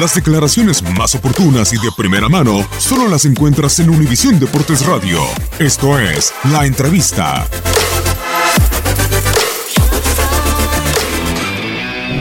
[0.00, 5.20] Las declaraciones más oportunas y de primera mano solo las encuentras en Univisión Deportes Radio.
[5.60, 7.46] Esto es La Entrevista.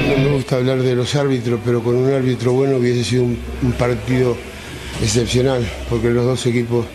[0.08, 3.40] No me gusta hablar de los árbitros, pero con un árbitro bueno hubiese sido un,
[3.80, 4.38] partido
[5.02, 6.86] excepcional, porque los dos equipos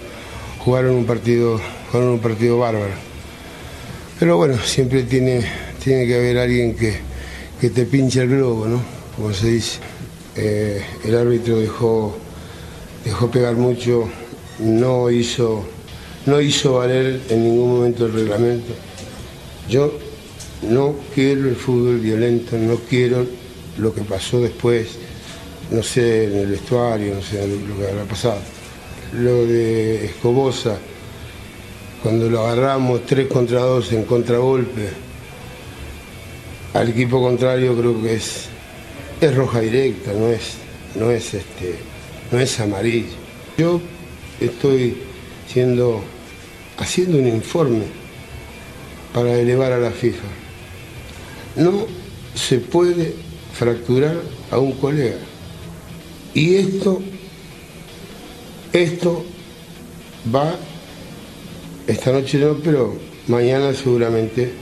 [0.61, 2.95] jugaron un partido, jugaron un partido bárbaro.
[4.21, 5.45] Pero bueno, siempre tiene,
[5.83, 7.01] tiene que haber alguien que,
[7.61, 8.81] que te pinche el globo, ¿no?
[9.17, 9.81] Como se dice.
[10.41, 12.17] Eh, el árbitro dejó,
[13.05, 14.09] dejó pegar mucho,
[14.61, 15.65] no hizo,
[16.27, 18.73] no hizo valer en ningún momento el reglamento.
[19.69, 19.93] Yo
[20.63, 23.27] no quiero el fútbol violento, no quiero
[23.79, 24.91] lo que pasó después,
[25.73, 28.39] no sé, en el vestuario, no sé lo que habrá pasado.
[29.15, 30.79] Lo de Escobosa,
[32.01, 34.89] cuando lo agarramos tres contra dos en contragolpe,
[36.75, 38.49] al equipo contrario creo que es,
[39.21, 40.55] es roja directa, no es,
[40.95, 41.75] no es este,
[42.31, 43.09] no es amarillo.
[43.57, 43.81] Yo
[44.41, 44.97] estoy
[46.79, 47.85] haciendo un informe
[49.13, 50.29] para elevar a la FIFA.
[51.57, 51.87] No
[52.35, 53.15] se puede
[53.53, 54.17] fracturar
[54.51, 55.17] a un colega.
[56.35, 57.03] Y esto,
[58.73, 59.25] esto
[60.33, 60.55] va,
[61.89, 62.97] esta noche no, pero
[63.27, 64.53] mañana seguramente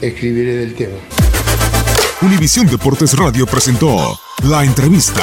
[0.00, 1.15] escribiré del tema.
[2.22, 5.22] Univisión Deportes Radio presentó La Entrevista.